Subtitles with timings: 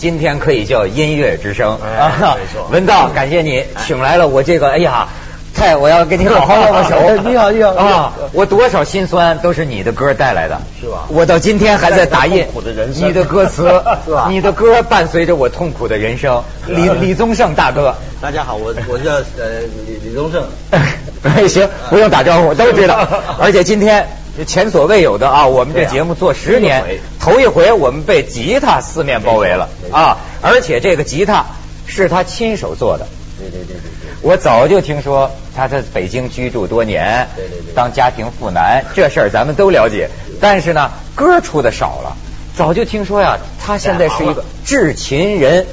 [0.00, 2.10] 今天可以叫音乐之声啊，
[2.40, 2.66] 没错。
[2.72, 5.06] 文道，感谢你请来了我这个，哎呀。
[5.52, 6.96] 蔡，我要跟你好好握握手。
[7.28, 8.12] 你好，你好啊！
[8.32, 11.06] 我多少心酸都是你的歌带来的，是吧？
[11.08, 12.46] 我到今天还在打印
[12.94, 13.64] 你的歌词，
[14.06, 14.28] 是吧？
[14.30, 16.40] 你的歌伴随着我痛苦的人生。
[16.68, 20.40] 李李宗盛大哥，大家好，我我叫呃李李宗盛。
[21.48, 23.06] 行，不用打招呼，都知道。
[23.40, 24.06] 而且今天
[24.46, 26.84] 前所未有的啊，我们这节目做十年，
[27.18, 30.18] 头一回我们被吉他四面包围了啊！
[30.40, 31.46] 而且这个吉他
[31.86, 33.06] 是他亲手做的。
[33.38, 33.80] 对对对对。
[34.22, 42.16] 我早就听说他在北京居住多年，对对对，当家庭妇男这事儿咱们都了解，但是呢，歌出的少了。
[42.56, 45.66] 早就听说呀，他现在是一个制琴人，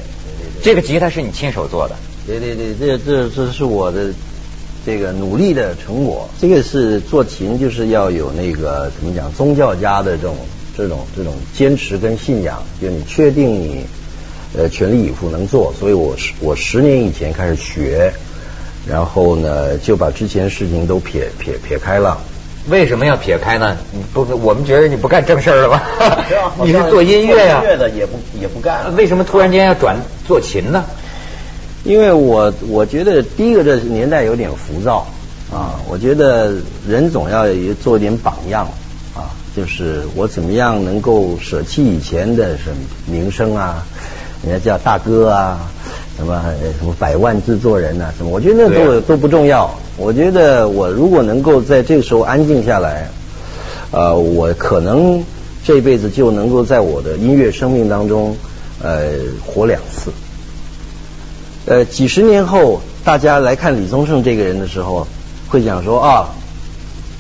[0.64, 1.96] 这个吉他是你亲手做的。
[2.26, 4.14] 对对对，这这这是我的
[4.88, 6.30] 这个努力的成果。
[6.40, 10.38] 这个是做琴就是要有那个怎么讲宗教家的这种
[10.78, 13.86] 这种这种坚持跟信仰，就你确定你
[14.58, 18.14] 呃全力以赴能做，所以我十我十年以前开始学。
[18.88, 22.18] 然后呢，就把之前事情都撇撇撇开了。
[22.70, 23.76] 为什么要撇开呢？
[23.92, 25.84] 你不，我们觉得你不干正事儿了吧？
[26.64, 27.62] 你是做音乐呀？
[27.62, 28.96] 音乐的也不也不干。
[28.96, 30.86] 为什么突然间要转做琴呢？
[31.88, 35.08] 因为我我觉得第一个这年代有点浮躁
[35.52, 36.54] 啊，我觉得
[36.88, 37.46] 人总要
[37.82, 38.68] 做一点榜样
[39.16, 43.86] 啊，就是我怎么样能够舍弃以前的什么名声啊，
[44.46, 45.58] 人家叫大哥啊。
[46.18, 46.42] 什么
[46.80, 48.12] 什么百万制作人呐？
[48.18, 48.32] 什么？
[48.32, 49.70] 我觉得那都都不重要。
[49.98, 53.08] 我觉得我如果能够在这个时候安静下来，
[53.92, 55.24] 呃，我可能
[55.64, 58.36] 这辈子就能够在我的音乐生命当中，
[58.82, 59.12] 呃，
[59.46, 60.12] 活两次。
[61.68, 65.06] 呃，几十年后，大家来看李宗盛这个人的时候，
[65.50, 66.30] 会讲说啊，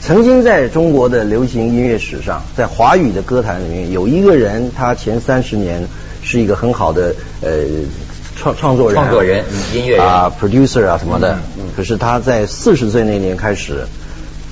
[0.01, 5.85] 曾经在中国的流行音乐史上，在华语的歌坛里面，有一个人，他前三十年
[6.23, 7.49] 是一个很好的呃。
[8.39, 11.39] 创创作人，创作人，音乐人啊，producer 啊什么的。
[11.75, 13.88] 可是他在四十岁那年开始，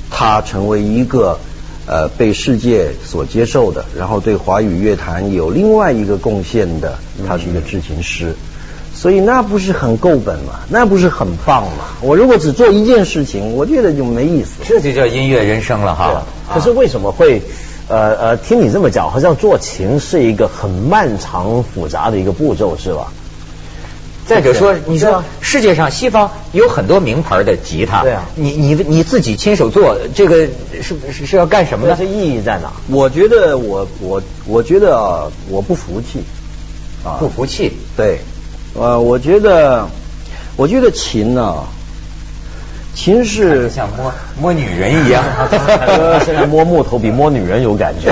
[0.10, 1.38] 他成为一个
[1.86, 8.34] 呃被世界所接受的，然后对华语乐坛有另外一个贡献的，他是一个制琴师。
[8.96, 10.62] 所以那不是很够本吗？
[10.70, 11.84] 那不是很棒吗？
[12.02, 14.52] 我如果只做一件事情，我觉得就没意思。
[14.66, 16.24] 这就叫音乐人生了哈。
[16.52, 17.42] 可是为什么会
[17.90, 23.12] 呃呃听你这么讲，好像做琴是一个很漫长复杂的一个步骤，是吧？
[24.28, 30.48] 再者说，你说世界上西方有很多名牌的吉他，对啊，你你你自己亲手做，这个
[30.82, 31.96] 是是是要干什么呢？
[31.96, 32.72] 这意义在哪？
[32.90, 36.24] 我觉得我我我觉得啊，我不服气
[37.04, 37.74] 啊，不服气。
[37.96, 38.18] 对，
[38.78, 39.88] 呃，我觉得
[40.58, 41.56] 我觉得琴呢，
[42.94, 45.24] 琴是像摸摸女人一样，
[46.26, 48.12] 现在摸木头比摸女人有感觉。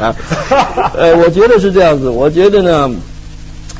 [0.00, 0.14] 啊，
[0.96, 2.90] 呃，我觉得是这样子，我觉得呢。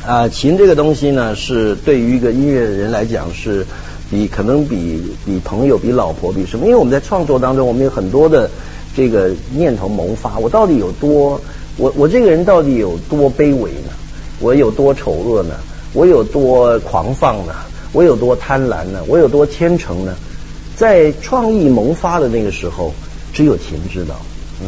[0.05, 3.65] 啊，琴这个东西呢，是对于一个音乐人来讲，是
[4.11, 6.65] 比可能比比朋友、比老婆、比什么？
[6.67, 8.47] 因为我们在创作当中，我们有很多的
[8.95, 10.37] 这个念头萌发。
[10.37, 11.41] 我到底有多，
[11.77, 13.89] 我我这个人到底有多卑微呢？
[14.39, 15.55] 我有多丑恶呢？
[15.93, 17.53] 我有多狂放呢？
[17.93, 19.01] 我有多贪婪呢？
[19.07, 20.13] 我有多虔诚呢？
[20.75, 22.93] 在创意萌发的那个时候，
[23.33, 24.15] 只有琴知道。
[24.61, 24.67] 嗯，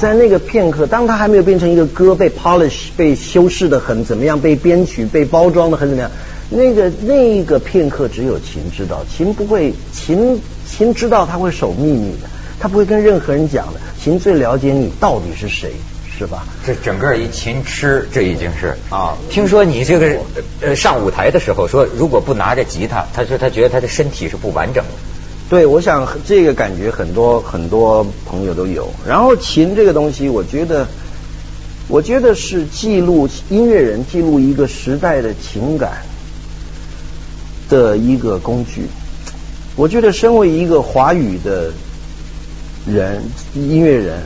[0.00, 6.10] 在那个片刻，当他还没有变成一个歌，被 polish、被修饰的很怎么样，被编曲、被包装的很怎么样，
[6.50, 12.28] 那个那个片刻只有琴知道，琴不会，琴琴知道他会守秘密的，
[12.60, 15.72] 他不会跟任何人讲的，琴最了解你到底是谁，
[16.22, 16.46] 是吧？
[16.64, 19.18] 这整个一琴痴，这已经是啊。
[19.28, 20.20] 听说你这个
[20.60, 24.90] 呃上舞台的时候说，如果不拿着吉他，他说他觉得他的身体是不完整的。
[25.50, 28.88] 对，我想这个感觉很多很多朋友都有。
[29.04, 30.86] 然后琴这个东西，我觉得，
[31.88, 36.02] 我觉得是记录音乐人记录一个时代的情感
[37.68, 38.82] 的一个工具。
[39.74, 41.72] 我觉得，身为一个华语的
[42.86, 43.24] 人，
[43.56, 44.22] 音乐人，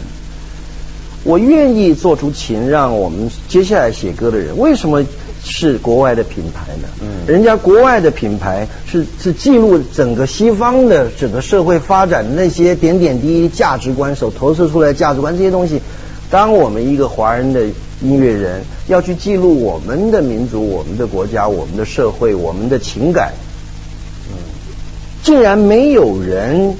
[1.26, 5.05] 我愿意做出琴，让我们接下来写歌的人，为什么？
[5.49, 15.81] 是国外的品牌呢，嗯，人家国外的品牌是是记录整个西方的整个社会发展那些点点滴滴价值观所投射出来的价值观这些东西，
[16.31, 17.62] 当我们一个华人的
[18.02, 23.32] 音乐人要去记录我们的民族、我们的国家、我们的社会、我们的情感，
[24.28, 24.34] 嗯，
[25.23, 26.75] 竟然没有人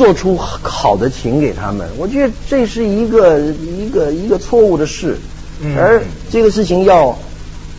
[0.00, 5.18] 做出好的情给他们，我觉得这是一个一个一个错误的事。
[5.76, 7.18] 而这个事情要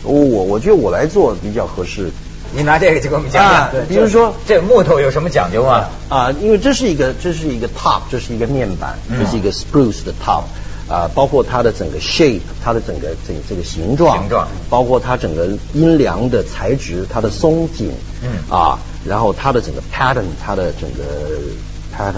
[0.04, 2.12] 我我觉得我来做比较合适。
[2.54, 5.86] 你拿这个就给我们讲讲，比如说这木头有什么讲究吗？
[6.08, 10.44] 啊，因为这是一个这是一个 top，这是一个面板，这是一个 spruce 的 top。
[10.88, 17.90] 啊，包括它的整个 shape，它的整个这这个形状，形状，包括它整个阴凉的材质，它的松紧，
[18.22, 21.02] 嗯，啊，然后它的整个 pattern，它的整个
[21.92, 22.10] 它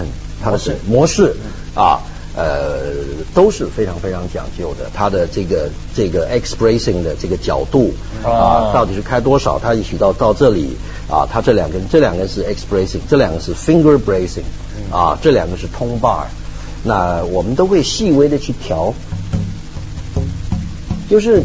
[0.51, 1.35] 的模式，
[1.75, 2.01] 啊，
[2.35, 2.93] 呃，
[3.33, 4.89] 都是非常非常讲究的。
[4.93, 7.93] 它的这个这个 expressing 的这个角度
[8.23, 9.59] 啊，到底是开多少？
[9.59, 10.75] 它也许到到这里
[11.09, 14.43] 啊，它这两根，这两根是 expressing，这两个是 finger bracing，
[14.91, 16.25] 啊，这两个是通 bar。
[16.83, 18.93] 那我们都会细微的去调，
[21.09, 21.41] 就是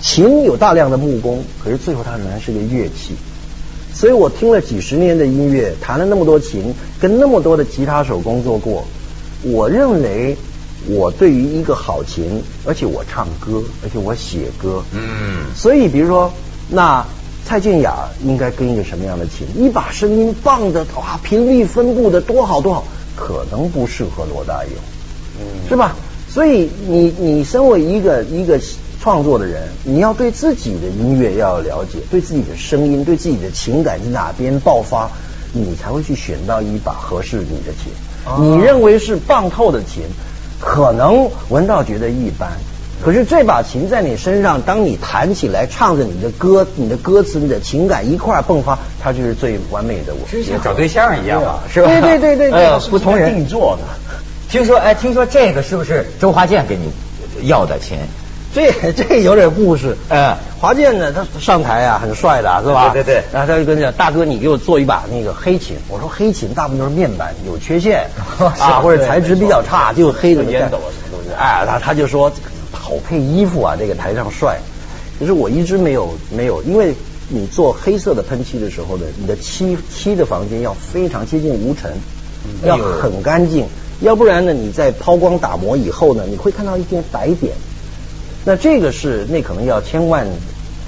[0.00, 3.16] 琴有大量的木工，可是最后它仍然是个乐器。
[3.98, 8.84] 所以我听了几十年的音乐，弹了那么多琴，跟那么多的吉他手工作过，
[9.42, 10.36] 我认为
[10.86, 16.32] 我对于一个好琴，而且我唱歌，而且我写歌，嗯，所以比如说
[16.70, 17.04] 那
[17.44, 19.48] 蔡健雅应该跟一个什么样的琴？
[19.56, 22.84] 一把声音放的哇，频率分布的多好多好。
[23.16, 24.70] 可能不适合罗大佑，
[25.40, 25.96] 嗯是吧？
[26.28, 28.60] 所以你你身为一个一个
[29.08, 35.08] 创作的人，你要对自己的音乐要了解，对自己的声音，对自己的情感在哪边爆发，
[35.54, 37.90] 你才会去选到一把合适你的琴。
[38.38, 40.02] 你认为是棒透的琴，
[40.60, 42.50] 可能闻到觉得一般。
[43.02, 50.20] 可是这把琴在你身上，当你弹起来，唱着你的歌，你的歌词，你的情感一块迸发，它就是最完美的我。
[50.30, 51.88] 就像找对象一样嘛，是吧？
[51.88, 53.84] 对对对对对，不同人定做的。
[54.50, 57.96] 听说哎，听说这个是不是周华健给你要的琴？
[58.54, 59.96] 这这有点故事。
[60.08, 62.90] 嗯，华健呢，他上台啊，很帅的，是吧？
[62.92, 63.22] 对对对。
[63.32, 65.76] 然后他就跟讲，大哥，你给我做一把那个黑琴。
[65.88, 68.08] 我说黑琴大部分都是面板，有缺陷
[68.58, 71.34] 啊，或者材质比较差，就黑的烟斗什么东西。
[71.38, 72.32] 哎，他他就说。
[72.70, 74.58] 好配衣服啊，这个台上帅。
[75.18, 76.94] 可是我一直没有没有，因为
[77.28, 81.92] 你做黑色的喷漆的时候呢，你的漆漆的房间要非常接近无尘，
[82.64, 83.66] 要很干净，
[84.00, 87.52] 要不然呢，你在抛光打磨以后呢，你会看到一些白点。
[88.48, 90.26] 那这个是那可能要千万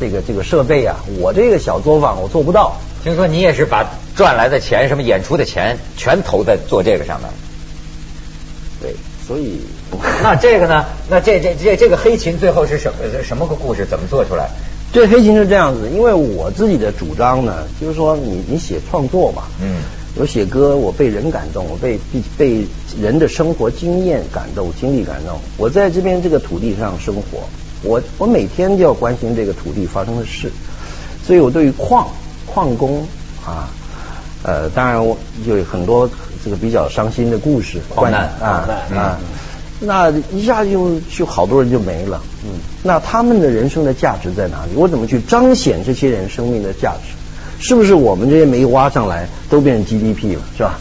[0.01, 2.79] 这个这个设备啊，我这个小作坊我做不到。
[3.05, 3.87] 听说你也是把
[4.17, 7.29] 赚来的钱，什么演出的钱，全投在做这个上面。
[8.81, 8.95] 对，
[9.27, 9.61] 所以。
[10.23, 10.87] 那这个呢？
[11.11, 13.85] 那这这这这个黑琴最后是什么什么个故事？
[13.85, 14.49] 怎么做出来？
[14.91, 19.83] 这黑琴是这样子，因为我自己的主张呢，就是说你你写创作嘛，嗯，
[20.17, 22.67] 我写歌，我被人感动，我被被被
[23.01, 25.39] 人的生活经验感动，经历感动。
[25.57, 27.49] 我在这边这个土地上生活，
[27.83, 30.51] 我我每天就要关心这个土地发生的事，
[31.25, 32.09] 所以我对于矿
[32.47, 33.07] 矿工
[33.47, 33.71] 啊，
[34.43, 35.17] 呃，当然我
[35.47, 36.11] 有很多
[36.45, 39.19] 这个比较伤心的故事，矿难啊啊。
[39.83, 44.73] 那一下就就好多人就没了，嗯，那他们的人生的价值在哪里？
[44.75, 47.15] 我怎么去彰显这些人生命的价值？
[47.61, 50.79] 是不是我们这些煤挖上来都变成 GDP 了，是吧？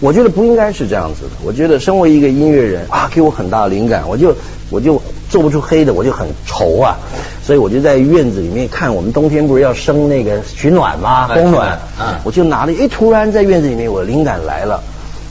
[0.00, 1.30] 我觉得不应该是这样子的。
[1.44, 4.34] 我觉得身为一个音乐人啊，给我很大的灵感，我就
[4.70, 6.96] 我就做不出黑的，我就很愁啊，
[7.44, 11.28] 所以我就在院子里面看，我们冬天不是要生那个取暖吗？
[11.32, 11.78] 供暖，
[12.24, 14.82] 我就拿了，哎，突然在院子里面，我灵感来了。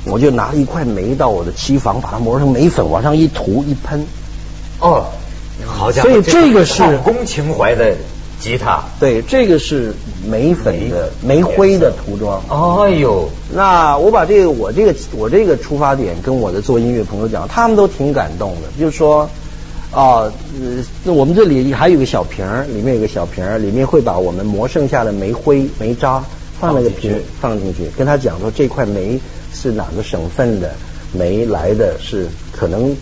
[0.07, 4.05] 我就拿了一块煤到我的漆房，把它磨成煤粉，往上一涂一喷。
[4.79, 5.05] 哦，
[5.65, 6.09] 好家伙！
[6.09, 7.95] 所以这个是工情怀的
[8.39, 8.83] 吉他。
[8.99, 9.93] 对，这个是
[10.27, 12.41] 煤粉的煤灰的涂装。
[12.49, 19.29] 哎呦，那我把这个我这个我这个出发点跟我的做音乐朋友讲，他们都挺感动的，就是说
[19.91, 20.31] 啊，
[21.05, 26.23] 呃，我们这里还有个小瓶儿，里面有个小瓶儿，里面会把我们磨剩下的煤灰煤渣
[26.59, 29.19] 放那个瓶放进去，跟他讲说这块煤。
[29.57, 30.75] 是哪个省份的
[31.13, 31.97] 煤来的？
[31.97, 32.93] 是可能，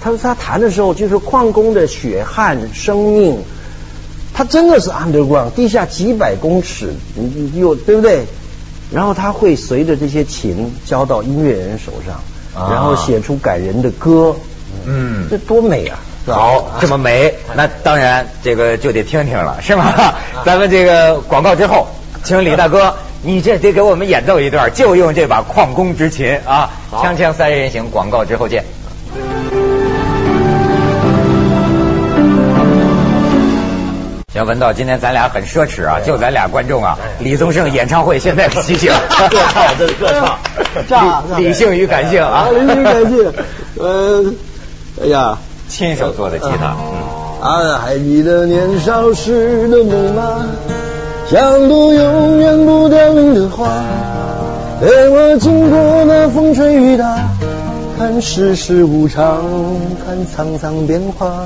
[0.00, 3.38] 他说他谈的时候就是矿工的血汗生命，
[4.40, 6.94] 他真的是 underground 地下几百公尺，
[7.54, 8.24] 又对不对？
[8.90, 12.22] 然后它会随着这些琴交到音乐人手上，
[12.70, 14.34] 然后写出感人的歌，
[14.86, 15.98] 嗯，这多美啊！
[16.24, 19.92] 好，这么美，那当然这个就得听听了，是吗？
[20.46, 21.88] 咱们这个广告之后，
[22.24, 22.94] 请李大哥。
[23.22, 26.70] 你这得给我们演奏一段，就用这把矿工之琴啊！
[26.90, 28.64] 锵锵三人行，广告之后见。
[34.32, 36.96] 行，文道，今天咱俩很奢侈啊，就咱俩观众啊。
[37.18, 38.92] 李宗盛演唱会现在的心情，
[39.28, 40.06] 歌唱，这是歌
[40.88, 43.32] 唱，理性与感性啊，理性感性。
[43.78, 44.24] 呃，
[45.02, 45.36] 哎呀，
[45.68, 47.42] 亲手做的吉他，嗯。
[47.42, 50.46] 啊，还记得年少时的梦吗？
[51.28, 53.66] 像朵永远不凋零的花，
[54.80, 57.18] 陪我经过那风吹雨打，
[57.98, 59.42] 看世事无常，
[60.06, 61.44] 看沧桑变化。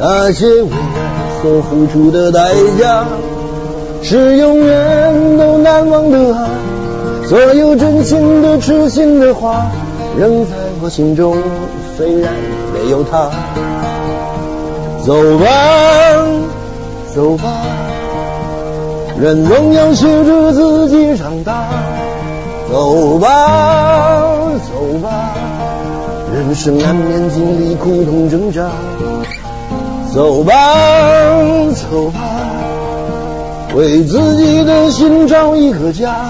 [0.00, 3.04] 那些为爱所付出的代价，
[4.00, 6.48] 是永远都难忘的啊！
[7.26, 9.66] 所有真心的、痴心的话，
[10.16, 10.52] 仍在。
[10.80, 11.36] 我心中
[11.96, 12.32] 虽然
[12.72, 13.28] 没有他。
[15.04, 15.46] 走吧，
[17.12, 17.50] 走吧，
[19.20, 21.66] 人总要学着自己长大。
[22.70, 24.22] 走吧，
[24.68, 25.34] 走吧，
[26.32, 28.70] 人生难免经历苦痛挣扎。
[30.14, 30.52] 走吧，
[31.74, 32.20] 走吧，
[33.74, 36.28] 为自己的心找一个家。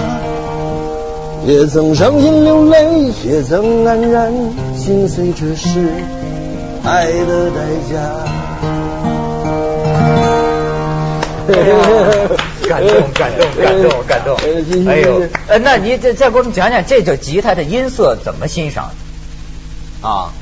[1.47, 4.33] 也曾伤心流泪，也曾黯然
[4.77, 5.89] 心碎，这是
[6.85, 7.57] 爱的代
[7.91, 7.95] 价。
[12.69, 14.37] 感动，感动，感动，感动！
[14.87, 18.91] 哎呦，呃，那你再再给我们讲讲这个吉他的音色怎么欣赏？
[20.03, 20.33] 啊，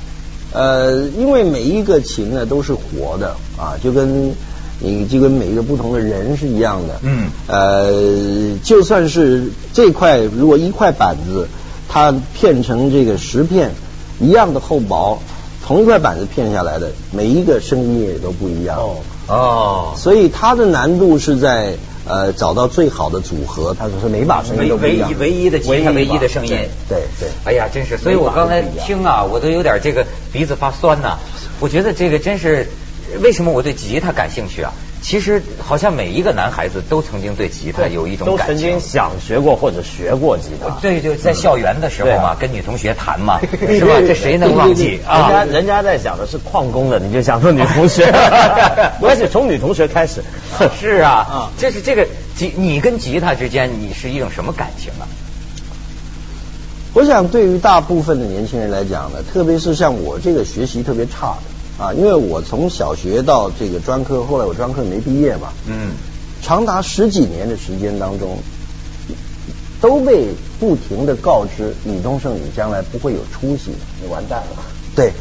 [0.52, 4.34] 呃，因为每一个琴呢都是活的啊，就跟
[4.80, 7.00] 你就跟每一个不同的人是一样的。
[7.02, 7.28] 嗯。
[7.46, 11.48] 呃，就算是这块，如果一块板子，
[11.88, 13.72] 它片成这个十片
[14.20, 15.20] 一样的厚薄，
[15.66, 18.78] 同一块板子片下来的，每一个声音也都不一样。
[18.78, 18.96] 哦。
[19.28, 19.94] 哦。
[19.96, 21.74] 所以它的难度是在。
[22.06, 26.56] 呃，找到最好的组合，他说是每把声音都不一样，唯一的吉他唯一的声音，
[26.88, 27.28] 对对。
[27.44, 31.18] 哎呀，真是，所以我刚才听啊，我都有点这个鼻子发酸呐。
[31.58, 32.68] 我觉得这个真是，
[33.22, 34.72] 为什么我对吉他感兴趣啊？
[35.02, 40.70] 其实好像每一个男孩子都曾经对吉他有一种感情，都曾经想学过或者学过吉他。
[40.80, 43.38] 对，就在校园的时候嘛，跟女同学弹嘛，
[43.68, 44.00] 是吧？
[44.00, 45.30] 这谁能忘记啊？
[45.30, 48.04] 人家人家在想的是矿工的，你就想说女同学，
[49.02, 50.24] 而且从女同学开始。
[50.80, 55.06] 是啊，这是这个吉，你跟吉他之间，你是一种什么感情啊？
[56.94, 61.55] 我想，对于大部分的年轻人来讲呢，特别是像我这个学习特别差的。
[61.78, 65.92] 啊，因为我从小学到这个专科，后来我专科没毕业嘛，嗯，
[66.42, 68.38] 长达十几年的时间当中，
[69.80, 70.28] 都被
[70.58, 74.62] 不停的告知李东胜，你将来不会有出息，你完蛋了。
[74.94, 75.12] 对，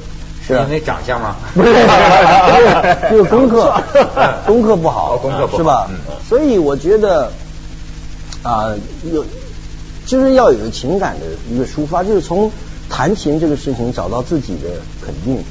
[0.48, 1.36] 是因为长相吗？
[1.54, 1.74] 不是，
[3.12, 3.74] 就是功课，
[4.48, 5.90] 功课不好，功课不好，是吧？
[6.30, 7.30] 所以我觉得
[8.44, 8.74] 啊，
[9.12, 9.26] 有
[10.06, 12.50] 就是要有情感的一个抒发，就是从
[12.90, 14.70] 弹琴这个事情找到自己的
[15.06, 15.44] 肯定。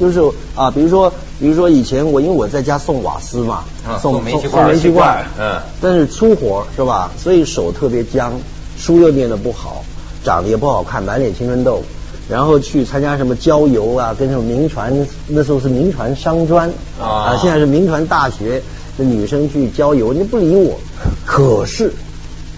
[0.00, 0.20] 就是
[0.54, 3.64] 啊，比如说，比如说以前我因为我在家送瓦斯嘛，
[4.00, 7.10] 送煤气罐，煤气罐，嗯，但是粗活是吧？
[7.18, 8.32] 所以手特别僵，
[8.76, 9.84] 书又念得不好，
[10.22, 11.82] 长得也不好看，满脸青春痘。
[12.26, 18.62] 然后去参加什么郊游啊，跟什么民传，那时候是民传商专啊，现在是民传大学
[18.96, 20.78] 的女生去郊游，你不理我。
[21.26, 21.92] 可是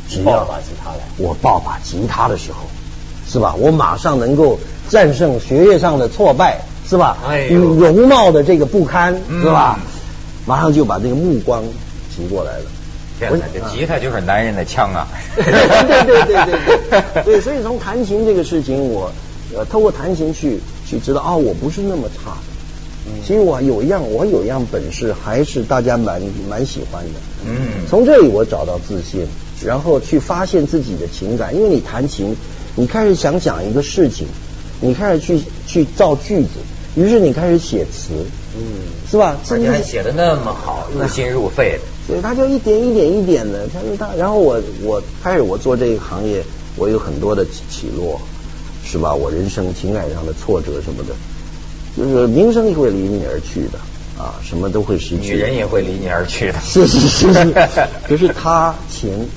[0.09, 2.59] 只要把吉他来，我抱把吉他的时候，
[3.29, 3.57] 是吧？
[3.59, 4.57] 我马上能够
[4.89, 6.61] 战胜学业上的挫败。
[6.89, 7.19] 是吧？
[7.29, 9.79] 哎容貌的这个不堪，是吧？
[10.47, 11.63] 马上就把这个目光
[12.15, 12.65] 集过来了。
[13.19, 15.09] 天哪，这吉他就是男人的枪啊！
[15.35, 16.45] 对对对对
[16.91, 19.11] 对，对，所以从弹琴这个事情，我
[19.57, 22.37] 呃透过弹琴去去知道哦，我不是那么差的。
[23.25, 27.21] 其实我有一样，我有一样本事，还是大家蛮蛮喜欢的。
[27.47, 29.27] 嗯，从这里我找到自信，
[29.65, 31.57] 然后去发现自己的情感。
[31.57, 32.37] 因为你弹琴，
[32.75, 34.27] 你开始想讲一个事情，
[34.81, 36.49] 你开始去去造句子。
[36.97, 38.09] 于是你开始写词，
[38.57, 38.63] 嗯，
[39.11, 39.37] 是吧？
[39.51, 41.81] 而且还写的那么好，入心入肺的。
[42.07, 46.43] 所以他就一点一点一点的，他说他，然后我我开始我做这个行业，
[46.77, 48.19] 我有很多的起落，
[48.83, 49.15] 是吧？
[49.15, 51.15] 我人生情感上的挫折什么的，
[51.97, 53.79] 就是名声也会离你而去的，
[54.19, 55.35] 啊，什么都会失去。
[55.35, 56.59] 女人也会离你而去的。
[56.65, 57.55] 是是是是。
[58.09, 59.29] 可是他琴，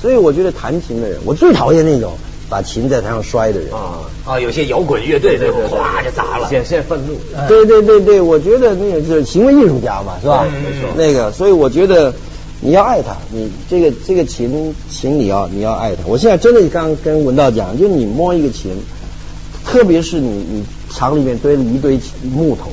[0.00, 2.16] 所以我觉得弹琴的人，我最讨厌那种。
[2.48, 7.14] 把琴在台上摔的人啊啊，有些摇滚乐队对哗就砸了，显现愤怒。
[7.46, 10.46] 对对对对，我觉得那个就是行为艺术家嘛，是吧？
[10.64, 10.88] 没错。
[10.96, 12.14] 那个，所以我觉得
[12.60, 16.02] 你要爱他，你这个这个琴琴你要你要爱他。
[16.06, 18.72] 我现在真的刚跟文道讲，就你摸一个琴，
[19.66, 22.70] 特别是你你厂里面堆了一堆木头，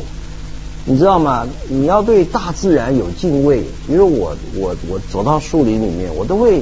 [0.85, 1.45] 你知道吗？
[1.67, 3.61] 你要对大自然有敬畏。
[3.87, 6.61] 比如我我我走到树林里面，我都会，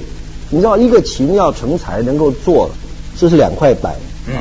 [0.49, 2.71] 你知道一个琴要成才能够做。
[3.23, 3.95] 这是两块板，
[4.27, 4.35] 嗯，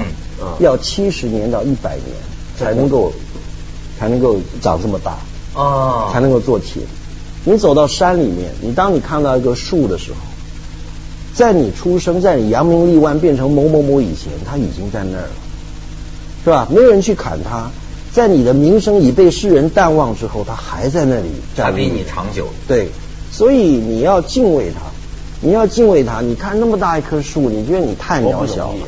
[0.59, 2.17] 要七十年到一百年
[2.59, 3.12] 才能够
[3.97, 5.19] 才能够长这么大，
[5.55, 6.83] 啊，才能够做琴。
[7.45, 10.17] 你走到山里面，你当你看到一个树的时候，
[11.33, 15.31] 在你出生，在你扬名立万变成某某某以前，它已经在那儿了，
[16.43, 16.67] 是吧？
[16.69, 17.71] 没有人去砍它，
[18.12, 21.29] 在你的名声已被世人淡忘之后，它还在那里。
[21.57, 22.49] 它比你长久。
[22.67, 22.89] 对，
[23.31, 24.91] 所以你要敬畏它。
[25.42, 28.87] 你要敬畏它，你看那么大一棵树，你觉得你太渺小了。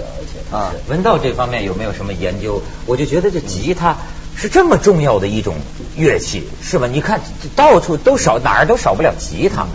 [0.50, 2.62] 啊，文道这方面有没有什么研究？
[2.86, 3.96] 我就觉得这吉他
[4.36, 5.54] 是这么重要的一种
[5.96, 6.86] 乐器，是吧？
[6.86, 7.20] 你看
[7.56, 9.66] 到处都少，哪儿都少不了吉他。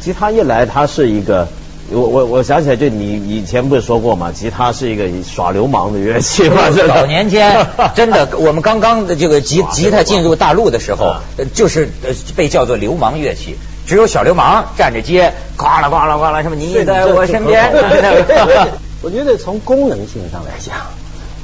[0.00, 1.46] 吉他一来，它是一个
[1.90, 4.32] 我我我想起来，就你以前不是说过吗？
[4.32, 6.68] 吉他是一个耍流氓的乐器吗？
[6.88, 11.14] 早年间真的，我们刚刚的这个吉 吉他进入大陆的时候，
[11.54, 11.88] 就是
[12.34, 13.56] 被叫做流氓乐器，
[13.86, 17.72] 只有小流氓站着街，呱啦呱啦呱啦，什么你在我身边。
[19.02, 20.76] 我觉得从功能性上来讲，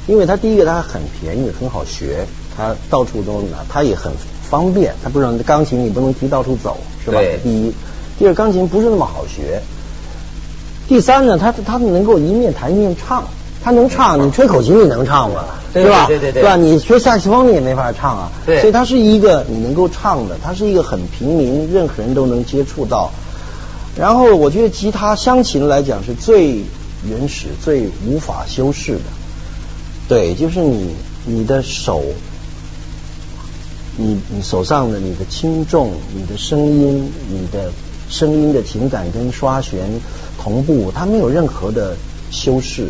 [0.07, 4.13] 因为它第一个它很便宜，很好学，它到处都拿，它也很
[4.49, 4.95] 方便。
[5.03, 7.19] 它不是钢琴，你不能提到处走，是吧？
[7.43, 7.73] 第一，
[8.17, 9.61] 第二，钢琴不是那么好学。
[10.87, 13.25] 第三呢，它它能够一面弹一面唱，
[13.63, 15.43] 它能唱，你吹口琴你能唱吗？
[15.71, 16.07] 对吧？
[16.07, 16.55] 对对对，对吧？
[16.55, 18.31] 你学萨克斯风你也没法唱啊。
[18.45, 18.61] 对。
[18.61, 23.11] 所以它是一个你能够唱的，它是一个很平民，任何人都能接触到。
[23.97, 26.63] 然后我觉得吉他乡琴来讲是最
[27.07, 29.01] 原始、最无法修饰的。
[30.07, 32.01] 对，就是你你的手，
[33.97, 37.71] 你你手上的你的轻重、你的声音、你的
[38.09, 39.79] 声音的情感跟刷弦。
[40.41, 41.97] 同步，它没有任何的
[42.31, 42.87] 修饰，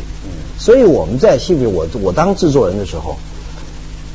[0.60, 3.18] 所以我们在戏里，我我当制作人的时候，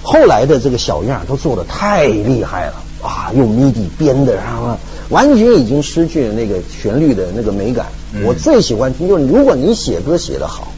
[0.03, 7.87] 后来的这个小样都做的太厉害了啊，用 MIDI 编的，然后完全已经失去了那个旋律的那个美感。
[8.25, 10.69] 我最喜欢听，就是如果你写歌写得好，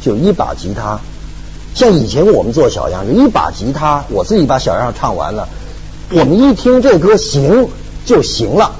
[0.00, 1.00] 就一把吉他，
[1.74, 5.48] 像以前我们做小样，就一把吉他，我自己把小样唱完了，
[6.10, 7.68] 我们一听这歌行
[8.06, 8.76] 就行了。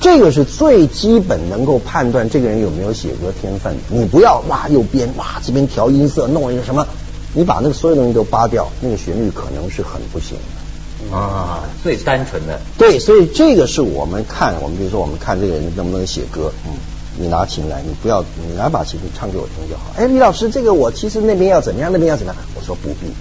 [0.00, 3.76] 这个是最基本能够判断这个人有没有写歌天分。
[3.90, 6.86] 你不要哇又编哇这边调音色弄一个什么，
[7.34, 11.16] 你把那个所有东西都扒掉，那个旋律可能是很不行的。
[11.16, 12.58] 啊，最单纯的。
[12.78, 16.50] 对，所以这个是我们看，我们比如说我们看这个人能不能写歌。
[16.66, 16.72] 嗯，
[17.18, 19.92] 你拿琴来，你不要你拿把琴你唱给我听就好。
[19.96, 22.42] 哎，李老师，这个我其实那边要怎么样，那边要怎么样？
[22.54, 23.12] 我说不必，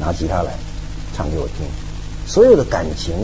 [0.00, 0.52] 拿吉他来
[1.16, 1.66] 唱给我听。
[2.26, 3.14] 所有的感情。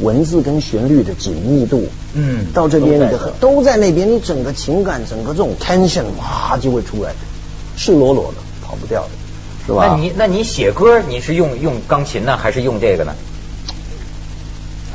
[0.00, 7.12] 文字跟旋律的紧密度，嗯，到这边的都在那边，你整个情感，整个这种 tension，哇，就会出来，
[7.76, 9.10] 赤裸裸的，跑不掉的，
[9.66, 9.86] 是吧？
[9.86, 13.14] 那你那你写歌，你是用用钢琴呢，还是用这个呢？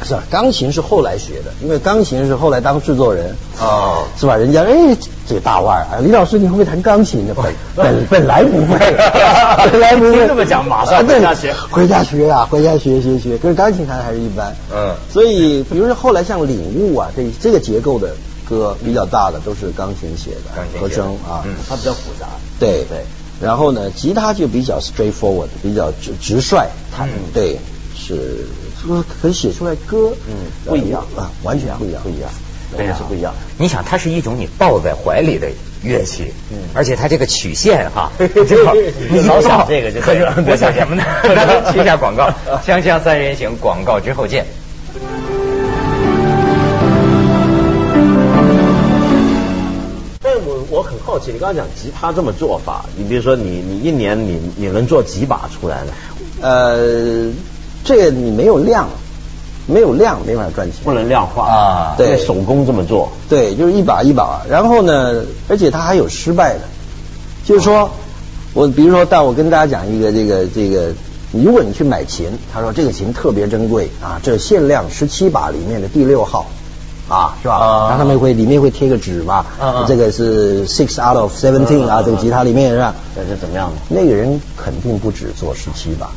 [0.03, 4.35] 是吧，钢琴是后来学的，因为钢琴是后来当制作人哦，是吧？
[4.35, 4.95] 人家哎，
[5.27, 7.33] 这个大腕儿啊，李老师你会不会弹钢琴呢？
[7.35, 8.77] 本本本来不会，
[9.71, 13.37] 本来不会这么讲，马上回家学，回家学呀，回家学学学。
[13.37, 14.93] 可是钢琴弹还是一般，嗯。
[15.11, 18.15] 所以，比如说后来像《领悟》啊，这这个结构的
[18.47, 22.27] 歌比较大的都是钢琴写的，和声啊，嗯它比较复杂。
[22.59, 22.99] 对对。
[23.41, 27.57] 然后呢，吉他就比较 straightforward，比较直直率，弹对
[27.95, 28.45] 是。
[28.87, 30.33] 说可以写出来歌，嗯，
[30.65, 32.29] 不一样啊，完全不一样，不一样，
[32.77, 33.33] 真的是不一样。
[33.57, 35.49] 你想，它是一种你抱在怀里的
[35.83, 40.33] 乐器，嗯，而且它这个曲线哈， 你老想这个就可以了。
[40.47, 41.03] 我想什么呢？
[41.73, 42.29] 去一下广告，
[42.65, 44.45] 锵锵三人行，广告之后见。
[50.21, 55.91] 但我我很好奇，你刚刚讲吉他这么做法，你比如说你你一年你你能做几把出来呢？
[56.41, 57.29] 呃。
[57.83, 58.87] 这个你没有量，
[59.65, 61.95] 没有量没法赚钱，不能量化啊。
[61.97, 64.41] 对，手工这么做，对，就是一把一把。
[64.49, 66.61] 然后呢，而且它还有失败的，
[67.45, 67.89] 就是说，
[68.53, 70.91] 我比如说，但我跟大家讲一个这个这个，
[71.31, 76.47] 如果你去买琴，他说这个琴特别珍贵啊，这限量十七把里面的第六号
[77.07, 77.59] 啊，是吧？
[77.89, 79.45] 然后，他们会里面会贴个纸嘛，
[79.87, 82.93] 这个是 six out of seventeen 啊，这个吉他里面是吧？
[83.15, 83.75] 这是怎么样的？
[83.89, 86.09] 那个人肯定不止做十七把。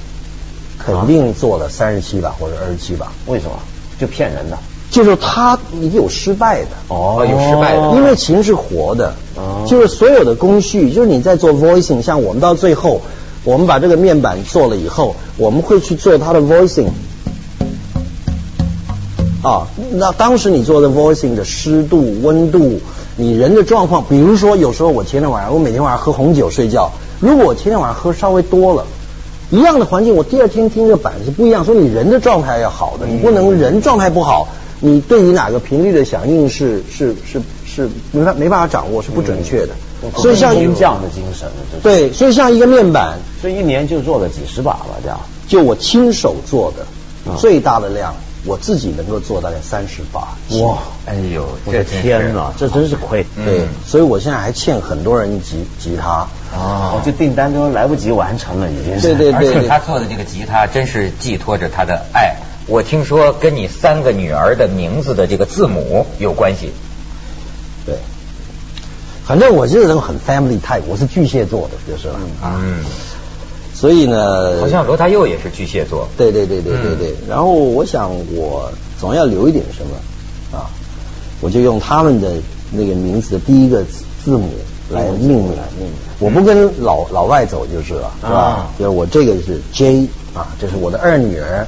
[0.85, 3.53] 肯定做了三十七把或者二十七把，为什么？
[4.01, 4.59] 就骗人的，
[4.91, 5.57] 就是他
[5.93, 6.69] 有失败的。
[6.89, 9.15] 哦，有失败的，因为琴是活的，
[9.65, 13.01] 就是所有的工序，就是你在做 voicing，像我们到最后，
[13.45, 16.89] 我们把这个面板做了以后，我们会去做它的 voicing，
[19.43, 22.81] 啊，那当时你做的 voicing 的湿度、温度，
[23.17, 26.91] 你人的状况，比如说有时候我前天晚上，我每天晚上喝红酒睡觉，
[27.21, 28.85] 如果我前天晚上喝稍微多了。
[29.53, 31.65] 一样的环境，我第二天听这板是不一样。
[31.65, 34.49] 所以你人的状态要好的，你不能人状态不好，
[34.81, 39.75] 你对于哪个频率的响应是是是是没法没办法掌握，是不准确的。
[40.17, 41.49] 所以像工匠的精神，
[41.83, 45.21] 对，所以像一个面板，所以一年就做了几十把吧，这样。
[45.47, 48.15] 就我亲手做的最大的量。
[48.45, 50.79] 我自己能够做大概三十把，哇！
[51.07, 53.25] 哎呦，我的天哪，这真是亏。
[53.45, 59.15] 对，所以我现在还欠很多人吉吉他哦，这订单都来不及完成了，已经是。
[59.15, 59.35] 对对对。
[59.35, 62.35] 而且他做的这个吉他，真是寄托着他的爱。
[62.67, 66.73] 我听说跟你三个女儿的名字的这个字母有关系。
[67.87, 67.97] 对。
[69.25, 72.19] 反正我这个人很 family type，我是巨蟹座的，就是了。
[72.45, 72.85] 嗯。
[73.83, 76.07] 所以呢，好像罗大佑也是巨蟹座。
[76.17, 77.15] 对对对对对对。
[77.29, 80.71] 然后我想，我总要留一点什么啊，
[81.41, 82.31] 我就用他们的
[82.71, 83.83] 那个名字的第一个
[84.25, 84.51] 字母
[84.89, 85.53] 来命名。
[86.21, 88.69] 我不跟老老外走就是了，是吧？
[88.79, 91.67] 就是我这个是 J 啊，这是我的二女儿，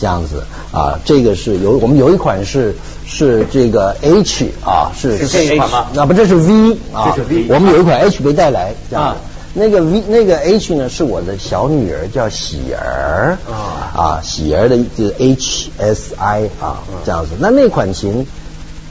[0.00, 0.42] 这样子
[0.72, 5.88] 啊，这个是有我们有一款是是这个 H 啊，是是这一款吗？
[5.92, 7.44] 那不这是 V 啊，这是 V。
[7.50, 9.14] 我们有一款 H 没带来，这样。
[9.52, 17.32] 那个 V 那个 H 呢是我的小女儿叫喜儿啊啊喜儿的就是 H S I 啊这样子。
[17.40, 18.26] 那那款琴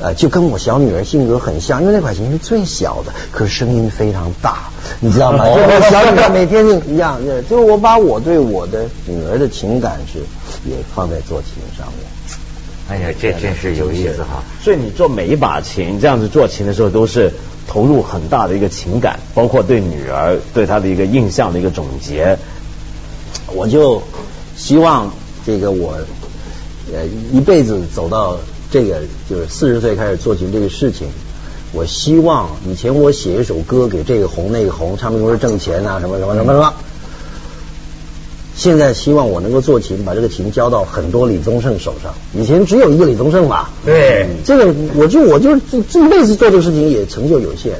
[0.01, 4.69] 呃就跟我小女儿性格很像，因为那款琴是最小的，可是声音非常大，
[4.99, 5.45] 你知道吗？
[5.47, 10.19] 就我小女儿每天一样，就我把我对我的女儿的情感是
[10.69, 12.05] 也放在做琴上面。
[12.89, 14.43] 哎呀，这真是有意思哈！
[14.61, 17.31] 所以你做每一把琴这样子做琴的时候都是。
[17.69, 22.35] 投入很大的一个情感，包括对女儿对她的一个印象的一个总结。
[23.53, 24.01] 我就
[24.57, 25.13] 希望
[25.45, 25.93] 这个我
[26.91, 28.37] 呃一辈子走到
[28.71, 31.07] 这个就是四十岁开始做起这个事情，
[31.71, 36.73] 我希望以前我写一首歌给这个红那个红，唱片公司挣钱啊什么什么什么什么。
[38.59, 42.13] 现在希望我能够做琴，把这个琴交到很多李宗盛手上。
[42.33, 47.75] 以前只有一个李宗盛嘛，对，这个我就我就这这一辈子做这个事情也成就有限。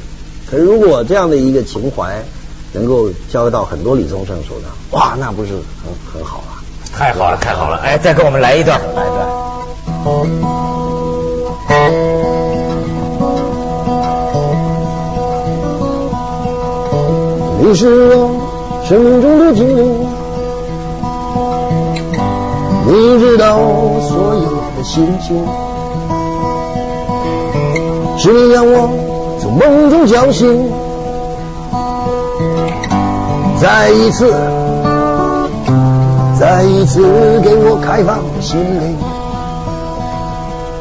[0.49, 2.23] 可是如果这样的一个情怀
[2.71, 6.63] 能够交到很多李宗盛手上，哇，那不是很很好啊？
[6.95, 7.75] 太好了，太好了！
[7.83, 9.27] 哎，再给我们来一段，来一段。
[17.61, 20.08] 你是我生命中的精灵。
[22.91, 25.45] 你知道我所有的心情，
[28.17, 28.89] 是你让我
[29.39, 30.71] 从梦中叫醒，
[33.61, 34.33] 再一次，
[36.39, 38.97] 再一次给我开放心灵。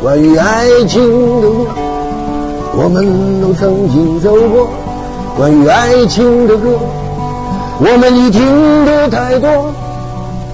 [0.02, 1.02] 关于爱情
[1.42, 1.66] 的路，
[2.74, 4.66] 我们都曾经走过；
[5.36, 6.78] 关于爱情的歌，
[7.80, 9.74] 我们已听得太多。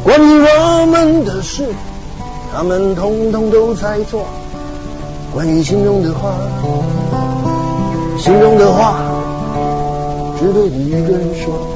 [0.05, 1.67] 关于我们的事，
[2.55, 4.27] 他们通通都猜错。
[5.33, 6.35] 关于心中的话，
[8.19, 9.03] 心中的话，
[10.39, 11.74] 只对你一个人说。